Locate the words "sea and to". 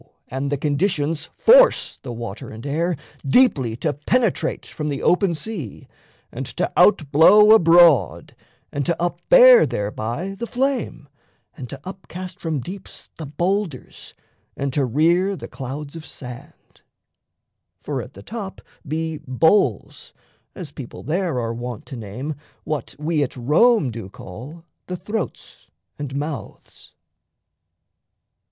5.35-6.73